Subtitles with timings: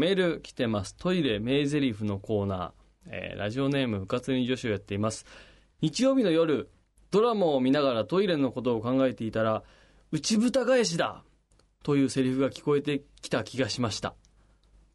[0.00, 0.96] メール来てます。
[0.96, 2.72] トイレ名台詞のコーナー。
[3.10, 5.26] えーラジオネーム、うかつに女子をやっています。
[5.82, 6.70] 日曜日の夜、
[7.10, 9.62] ドラマを見ながらトイレのことを考えていたら、
[10.10, 11.22] 内蓋返しだ
[11.82, 14.14] というセリフが聞こえてきた気がしました。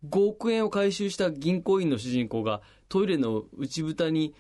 [0.10, 4.34] 5億円を回収した銀行員の主人公がトイレの内蓋に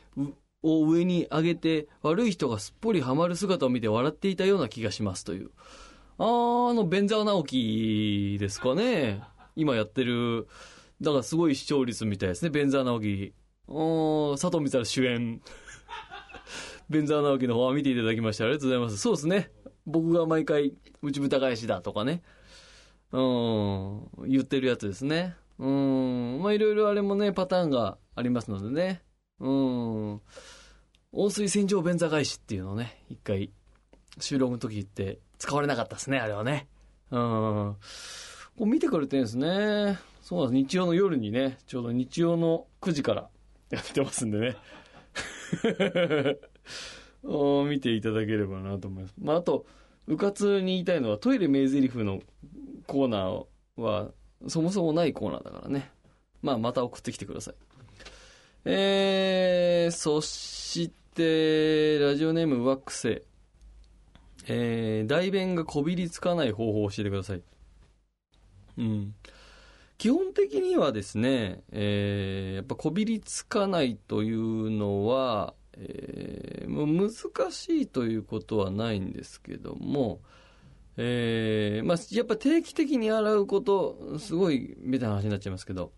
[0.63, 5.51] を上に上げて悪い人がすっぽりはまる姿を見て笑っていたような気がしますという。
[6.17, 9.21] あー、あの、弁沢直樹ですかね。
[9.55, 10.47] 今やってる、
[11.01, 13.33] だからすごい視聴率みたいですね、弁沢直樹。
[13.67, 15.41] おー、佐藤光主演。
[16.89, 18.97] 弁沢直樹の方は見ていただきましてありがとうございます。
[18.97, 19.51] そうですね。
[19.85, 22.21] 僕が毎回、内蓋返しだとかね。
[23.11, 25.35] うん、言ってるやつですね。
[25.57, 29.01] うん、まあいろいろあれもね、パターンがありますのでね。
[29.39, 30.21] うん、
[31.11, 33.51] 温水洗浄便座返しっていうのをね、一回、
[34.19, 36.67] 収録の時って使われなかったですね、あれはね。
[37.11, 37.75] うん。
[38.57, 39.99] こう見てくれてるんですね。
[40.21, 40.63] そうなんです。
[40.63, 43.29] 日曜の夜にね、ちょうど日曜の9時から
[43.69, 44.57] やってますんでね。
[47.69, 49.15] 見ていただければなと思います。
[49.19, 49.65] まあ、あと、
[50.07, 52.21] うかつに言いたいのはトイレ名台詞の
[52.87, 53.45] コーナー
[53.81, 54.11] は、
[54.47, 55.91] そもそもないコーナーだからね。
[56.41, 57.55] まあ、また送ってきてください。
[58.65, 63.23] えー、そして、ラジオネームワックセ
[64.47, 67.41] えー、代弁がこびりつかない方法を教えてください。
[68.77, 69.15] うん。
[69.97, 80.19] 基本的にはですね、えー、やっぱこびりつかないというのは、えー、難しいということはないんですけども、
[80.97, 85.91] えー、まあ、やっぱ定期的に洗うこと、すごいベタな話になっちゃいますけど、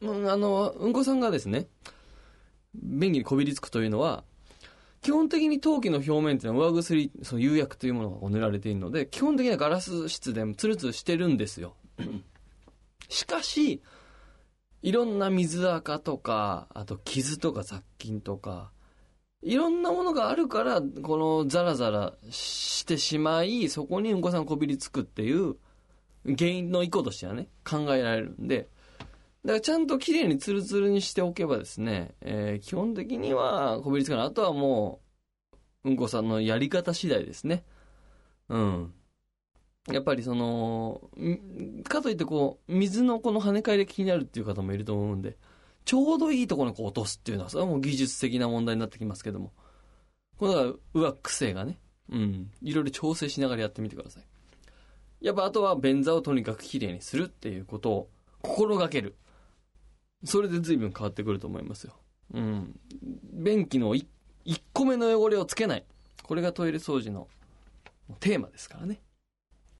[0.00, 1.66] うんあの、うんこさんがですね、
[2.74, 4.24] 便器にこびりつくというのは、
[5.00, 11.76] 基本的に陶器の表面っていうのは上薬、その釉薬というものが塗られているので、基本的にはガラス質でツルツルしてるんですよ。
[13.08, 13.82] しかし、
[14.82, 18.72] いろんな水垢とか、あと傷とか雑菌とか、
[19.42, 25.56] いろんなものがあるから、このザラザラしてしまい、そこにうんこさんこびりつくっていう
[26.26, 28.68] 原因の一個としてはね、考えられるんで、
[29.48, 34.26] だからちゃんときれいにツルツルにしておけばですね、えー基本的にはこびりつかない。
[34.26, 35.00] あとはも
[35.84, 37.64] う、うんこさんのやり方次第ですね。
[38.50, 38.92] うん。
[39.90, 41.00] やっぱりその、
[41.88, 45.38] かといってこう、水のこの跳ね返りが気になるっていう方もいると思うんで、
[45.86, 49.54] ちょうどいいところにこう落とすっていうのは、それはもう技術的な問題になってきますけども。
[50.36, 51.78] これは、上癖がね、
[52.12, 52.50] うん。
[52.60, 54.24] いろいろ調整しながらやってみてください。
[55.22, 58.10] やっぱあとは便座をとにかくきれいにするっていうことを
[58.42, 59.16] 心がける。
[60.24, 61.94] それで随分変わってくると思いますよ。
[62.34, 62.78] うん。
[63.32, 64.06] 便器の1
[64.72, 65.84] 個目の汚れをつけない。
[66.22, 67.28] これがトイレ掃除の
[68.20, 69.00] テーマですからね。